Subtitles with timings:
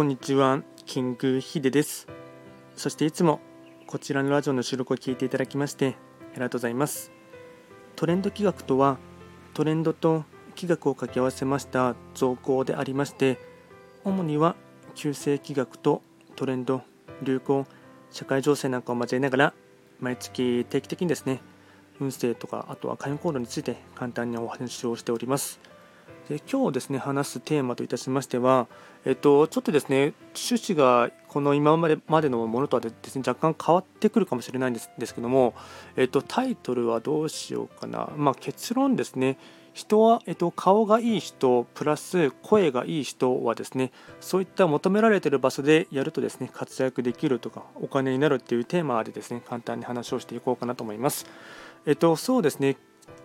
[0.00, 2.08] こんにちは、キングヒデです。
[2.74, 3.38] そしていつも
[3.86, 5.98] こちらのラジオの収録を聞いていただきまして
[6.32, 7.12] ありがとうございます。
[7.96, 8.96] トレンド企画とは、
[9.52, 10.24] トレンドと
[10.56, 13.38] 企画を掛け合わせました造語でありまして、
[14.02, 14.56] 主には
[14.94, 16.00] 旧世企画と
[16.34, 16.80] トレンド、
[17.22, 17.66] 流行、
[18.10, 19.54] 社会情勢なんかを交えながら、
[20.00, 21.42] 毎月定期的にですね、
[22.00, 25.60] 運勢とか、あとは開運行動について簡単にお話をしております。
[26.30, 28.68] で今日ですね話すテーマといたしましては、
[29.04, 35.54] えっと、ちょっとですね趣旨がこの今までまでのものとはですね若干変わってくるかもしれないんですですけども、
[35.96, 39.38] えっと、タイトルはどうしようかな、まあ、結論ですね。
[39.72, 51.26] 人は、えっと、顔がいい人プラス声がいい人はですねそういった求められている場所でやるとですね活躍できるとかお金になるっていうテーマでですね簡単に話をしていこうかなと思います。
[51.86, 52.76] えっと、そうですね。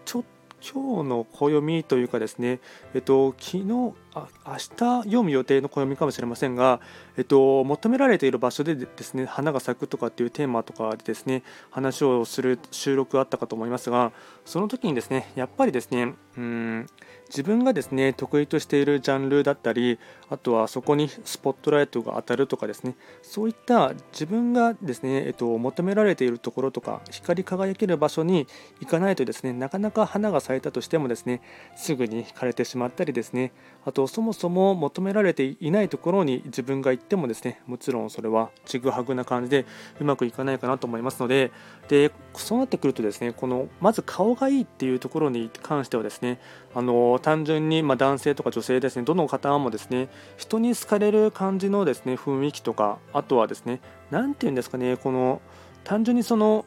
[0.06, 0.24] ちょっ
[0.72, 2.60] 今日の暦というかですね、
[2.94, 6.80] えっと、昨日あ明日読む予定の暦かもしれませんが、
[7.18, 14.14] えっと、求められている場所でですね花が咲くとかっていうテーマとかでですね話をする収録があったかと思いますが
[14.46, 16.88] その時にですねやっぱりですねうん
[17.30, 20.00] 自分がですね得意としているジャンルだったり
[20.30, 28.48] あとはそこにスポットライトが当たるとかですねそういった自分がですね、えっと、求められているところとか光り輝ける場所に
[28.80, 31.42] 行かないとですねなかなか花が咲いたとしてもですね
[31.76, 33.52] すぐに枯れてしまったりですね
[33.86, 39.66] あそもそも求められていないところに自分が行ってもですねもちろんそれはちぐはぐな感じで
[40.00, 41.52] うまくいかないかなと思いますので
[41.88, 46.40] でそうなってくるとですねこのまず顔がいいっていうところに関してはですね
[46.74, 53.80] あの単純にま男性とか女性ですねどの方もですね人に好かれる感じのですね雰囲気とかあとはですね
[54.12, 55.42] 何て言うんですかねこの
[55.86, 56.66] 単純にその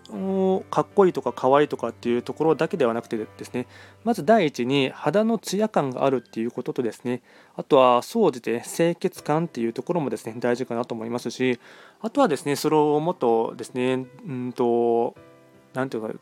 [0.71, 3.67] かっこいいとか可愛いとかっていうところだけではなくてですね。
[4.05, 7.21] まず第一に肌のツヤ感があるっていうこととですね。
[7.57, 11.59] あとは総じて清潔感っていうところもですね大事かなと思いますし。
[12.01, 15.17] あとはですねそれをもっとですねうんと
[15.75, 16.15] 何ていうか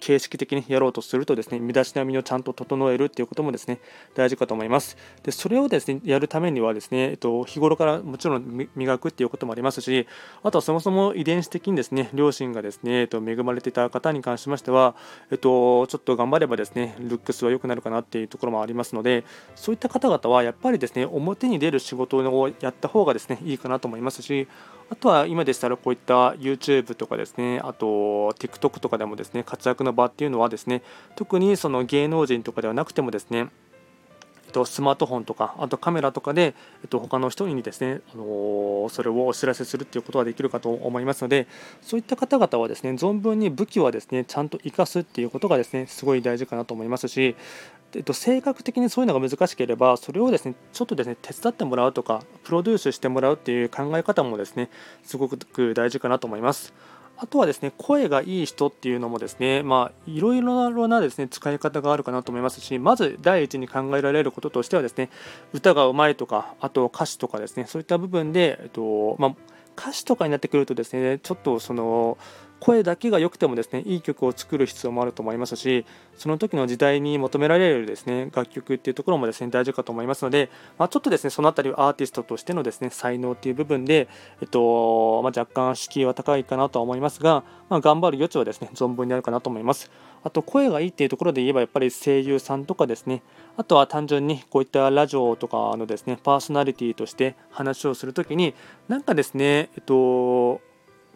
[0.00, 3.80] 形式的にやろうとするとですね身だしなみをちゃんと整えるっていうこともですね
[4.14, 4.96] 大事かと思います。
[5.22, 10.06] でそれをですねやるためにはですね、えっと、日頃からもちろん磨くっていうこともありますし
[10.42, 14.94] あとはそもそも遺伝子的にですね両親がですね、えっと、恵まれていた方に関しましては、
[15.30, 19.24] えっと、ちょっと頑張ればですねルックスは良くなるかなっていうところもありますので
[19.54, 24.48] そういった方々はやっぱりですね表に出る仕事をやった方がですねいいかなと思いますし
[24.90, 27.86] あとは今でしたらこういった YouTube とかですね、あと
[28.38, 30.82] TikTok とかでもですね、活躍の場っていうのはですね、
[31.16, 33.48] 特にその芸能人とかではなくてもですね、
[34.50, 41.46] と、スマートフォンとか、あとカメラとかで、えっと、他の人にですね、あのー、それをお知らせするっていうことができるかと思いますので、
[41.80, 47.36] そういった方々はですね、存分に武器はですね、ちゃんと生かすっていうことがですね、すごい大事かなと思いますし、
[47.94, 54.70] えっと、性格的にそういうのが難しければ、それをですね、ちょっとですね、手伝ってもらうとか、プロデュースしてもらうっていう考え方もですね、
[55.02, 56.72] すごく大事かなと思います。
[57.22, 65.10] あとはですね、声がいい人っていうのもですね、まあ、いろいろなですね、使い方があるかなと思いますし、まず第一に考えられることとしてはですね、
[65.52, 69.34] 歌がうまいとか、あと歌詞とかですね、そういった部分で、えっと、まあ、
[69.76, 72.16] 歌詞とかになってくるとですね、ちょっとその、
[72.60, 84.08] 声だけが良くてもですねいい曲を作る必要もあると思いますしその時の時代に求められるですね楽曲っていうところもですね大事かと思いますので、まあ、ちょっとですねその辺りアーティストとしてのですね才能っていう部分で、
[84.40, 89.90] えっとまあ、若干敷居は高いかなとは思いますが、まあ、頑張る余地はですね存分にあるかなと思います。
[90.22, 93.22] あと声がいいっていうところで言えばやっぱり声優さんとかですね
[93.56, 98.54] あとは単純にこういったラジオとかのですねパーソナリティとして話をするときに
[98.86, 100.60] なんかですねえっと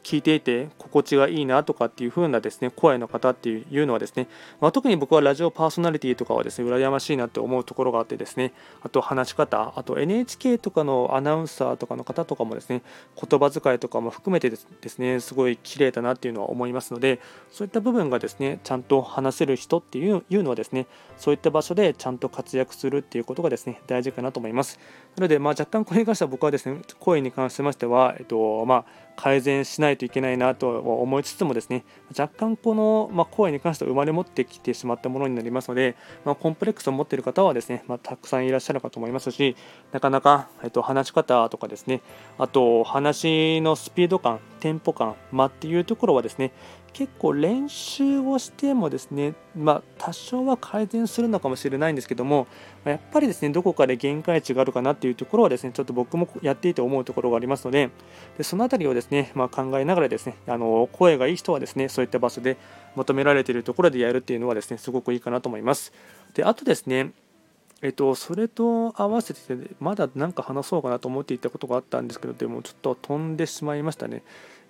[0.05, 4.29] 聞いていて心地がいいなとかっていう風なですね声の方っていうのはですね、
[4.61, 12.83] まあ、特に僕はラジオパーソナリティとかはですね羨ましいなって思うところがあってですねあと話し方あと NHK とかのアナウンサーとかの方とかもですね
[13.17, 17.19] 言葉遣いとかも含めてですねすごい綺麗だなっていうのは思いますので
[17.51, 20.87] そういった部分がですねちゃんと話せる人っていうのはですね
[21.17, 24.79] そういった場所でちゃんと活躍するっていうことがですね大事かなと思います。
[25.17, 31.85] なのでまあ若干これに関しては僕はですね声に関しましてはえっとまあ改善しないといけないなと思いつつもですね
[32.19, 39.57] 若干この、ま声に関しては生まれ持ってきてしまったものになりますので、ま、コンプレックスを持っている方はですね、ま、たくさんいらっしゃるかと思いますし
[39.93, 42.01] なかなか、えっと、話し方とかですね
[42.39, 46.53] あと話のスピード感テンポ感間っていうところはですね
[46.95, 52.47] 結構練習をしてもですね、まあ、多少は改善するのかもしれないんですけども、
[52.85, 57.91] やっぱりですね、どこかで限界値があるかなっていうところはですね、ちょっと僕もやっていて思うところがありますので、
[58.39, 62.57] でそのあたりをですね、まあ、考えながらですね、あの声がいい人はですね、そういった場所で
[62.95, 65.93] 求められているところでやるっていうのはですね、すごくいいかなと思います。
[66.35, 67.11] で、あとですね、
[67.85, 69.41] えっと、それと合わせて、
[69.79, 74.23] まだ何か話そうかなと思っていたことがあったんですけど、でもちょっと飛んでしまいましたね。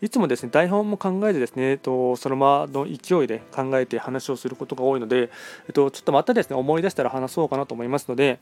[0.02, 5.30] いつもですね、台本も考えてですね、えっと、そのままの勢いで考えて話をすることが多いので、
[5.68, 8.40] えっと、ちょっとまたですね、思い出したら話そうかなと思いますので、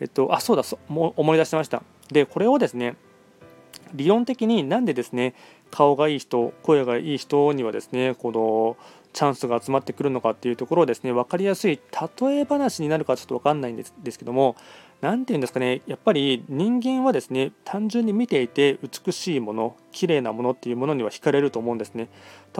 [0.00, 1.82] えっと、あ、そうだ、そも思い出しました。
[2.10, 2.96] で、これをですね、
[3.94, 5.34] 理論的になんでですね、
[5.70, 8.76] 顔がいい人、声がいい人にはですね、この
[9.16, 11.80] チャンスが集まってくるのかっていうところをですね分かりやすい
[12.20, 14.56] 例え話になるかちょっと分かんないんですですけども
[15.00, 22.08] 何て言うんですかねやっぱり人間はですね単純に見ていて美しいもの綺麗なものっていうものには惹かれると思うんですね。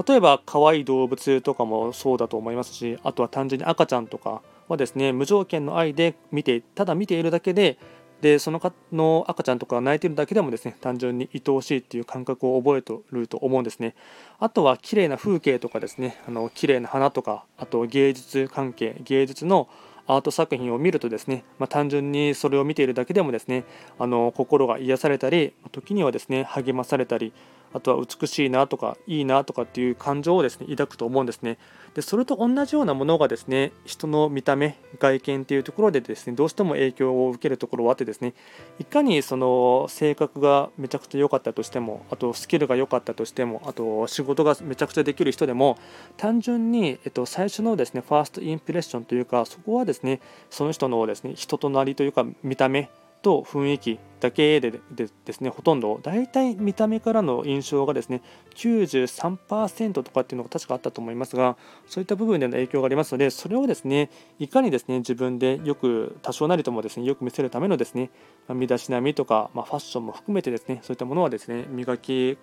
[0.07, 7.79] 例えば可愛い動物とかもそうだと思いますしあとは単純に赤ちゃんとかはですね無条件の愛で見てただ見ているだけで
[8.21, 13.95] でそのかの赤ちゃんとか泣いてるだけでもですね単純に愛おしいっていう感覚を覚えてると思うんですね。
[14.39, 19.69] あとは綺麗な風景とかですねあの綺麗な花とかあと芸術関係芸術の
[20.07, 23.65] アート作品を見るとですね、まあ、単純にそれを見ているだけでもですね
[23.99, 27.33] あの心が癒されたり時にはですね励まされたり
[27.77, 31.59] あとは美しいなとかいいなとかっていう感情をですね抱くと思うんですね。
[31.95, 38.35] でそれと同じようなものがですね人の見た目外見っていうところでですねどうしても影響を受けるところはあってですね
[38.79, 45.79] いかにその性格がめちゃくちゃ良かったとしてもあとスキルが良かったとしてもあと仕事がめちゃくちゃできる人でも
[46.19, 50.21] 単純に、えっと、最初のですねファーストインプレッションというかそこはですね
[50.51, 52.91] その人のですね人となりというか見た目
[53.27, 55.99] と雰囲気だけでですねほとんど。
[56.01, 58.23] 大体見た目からの印象がですね
[58.55, 61.57] 93%とかっていうのが確かあったと思いますが
[61.89, 68.11] そういった部分での影響がありますのでそれをですねいかにですね自分でよく多少なりともですねよく見せるためのですね
[68.49, 72.39] 身だしなみとか、まあ、ファッションも含めてですねそういったものはですね磨き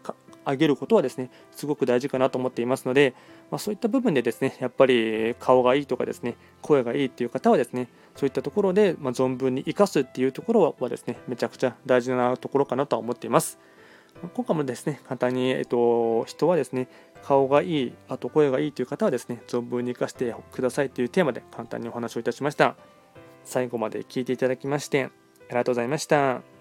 [0.45, 3.15] 上げることはですねすごく大事かなと思っていますので、
[3.49, 13.59] まあ、そういった部分でですねやっぱり顔がいいとかですね声がいいっていう方はですねそういったところで、まあ、存分に生かすっていうところはですねめちゃくちゃ大事なところかなとは思っています。
[14.35, 16.87] 今回もですね簡単に、えっと、人はですね
[17.23, 22.75] 顔がいい、あと声がいいという方はですね存分に生かしてくださいというテーマで簡単にお話をいたしました。
[23.43, 25.09] 最後まで聞いていただきましてあ
[25.49, 26.52] りがとうございました。